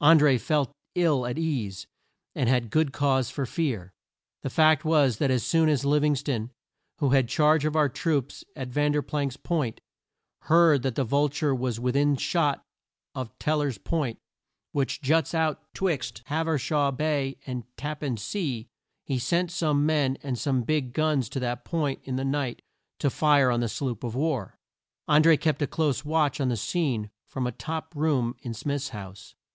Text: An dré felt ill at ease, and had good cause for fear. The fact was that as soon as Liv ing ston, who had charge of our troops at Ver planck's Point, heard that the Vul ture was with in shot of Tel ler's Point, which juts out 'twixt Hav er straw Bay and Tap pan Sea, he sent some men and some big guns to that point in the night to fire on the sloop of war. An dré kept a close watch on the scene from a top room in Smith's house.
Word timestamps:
An 0.00 0.18
dré 0.18 0.40
felt 0.40 0.72
ill 0.94 1.26
at 1.26 1.36
ease, 1.36 1.86
and 2.34 2.48
had 2.48 2.70
good 2.70 2.90
cause 2.90 3.28
for 3.28 3.44
fear. 3.44 3.92
The 4.40 4.48
fact 4.48 4.82
was 4.82 5.18
that 5.18 5.30
as 5.30 5.44
soon 5.44 5.68
as 5.68 5.84
Liv 5.84 6.02
ing 6.02 6.16
ston, 6.16 6.50
who 7.00 7.10
had 7.10 7.28
charge 7.28 7.66
of 7.66 7.76
our 7.76 7.90
troops 7.90 8.44
at 8.56 8.68
Ver 8.68 8.90
planck's 9.02 9.36
Point, 9.36 9.82
heard 10.44 10.84
that 10.84 10.94
the 10.94 11.04
Vul 11.04 11.28
ture 11.28 11.54
was 11.54 11.78
with 11.78 11.96
in 11.96 12.16
shot 12.16 12.64
of 13.14 13.38
Tel 13.38 13.58
ler's 13.58 13.76
Point, 13.76 14.16
which 14.72 15.02
juts 15.02 15.34
out 15.34 15.60
'twixt 15.74 16.22
Hav 16.28 16.48
er 16.48 16.58
straw 16.58 16.90
Bay 16.90 17.36
and 17.46 17.64
Tap 17.76 18.00
pan 18.00 18.16
Sea, 18.16 18.66
he 19.04 19.18
sent 19.18 19.50
some 19.52 19.84
men 19.84 20.16
and 20.22 20.38
some 20.38 20.62
big 20.62 20.94
guns 20.94 21.28
to 21.28 21.40
that 21.40 21.62
point 21.66 22.00
in 22.04 22.16
the 22.16 22.24
night 22.24 22.62
to 23.00 23.10
fire 23.10 23.50
on 23.50 23.60
the 23.60 23.68
sloop 23.68 24.02
of 24.02 24.14
war. 24.14 24.56
An 25.08 25.22
dré 25.22 25.38
kept 25.38 25.60
a 25.60 25.66
close 25.66 26.06
watch 26.06 26.40
on 26.40 26.48
the 26.48 26.56
scene 26.56 27.10
from 27.28 27.46
a 27.46 27.52
top 27.52 27.94
room 27.94 28.34
in 28.40 28.54
Smith's 28.54 28.88
house. 28.88 29.34